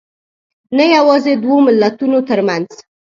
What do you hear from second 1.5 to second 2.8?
ملتونو تر منځ